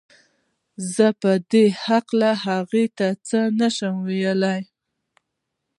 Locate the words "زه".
0.93-1.07